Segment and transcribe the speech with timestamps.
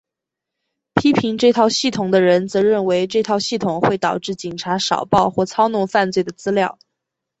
[0.95, 6.79] 批评这套系统的人则认为这套系统会导致警察少报或操弄犯罪的资料。